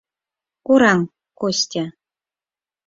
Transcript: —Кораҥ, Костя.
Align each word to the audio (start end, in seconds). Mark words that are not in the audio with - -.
—Кораҥ, 0.65 0.99
Костя. 1.39 1.85